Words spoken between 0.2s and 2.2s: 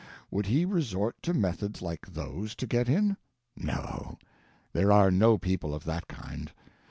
Would he resort to methods like